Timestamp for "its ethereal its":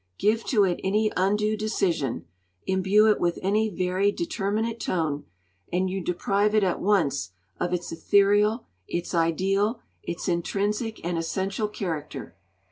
7.71-9.13